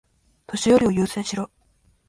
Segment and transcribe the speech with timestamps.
[0.47, 1.51] 年寄りを優先しろ。